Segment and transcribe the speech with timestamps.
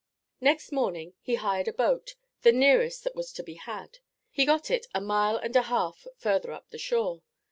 [0.39, 3.99] Next morning he hired a boat, the nearest that was to be had;
[4.31, 7.21] he got it a mile and a half further up the shore.